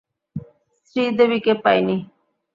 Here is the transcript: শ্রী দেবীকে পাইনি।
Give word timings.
শ্রী 0.85 1.03
দেবীকে 1.17 1.53
পাইনি। 1.63 1.95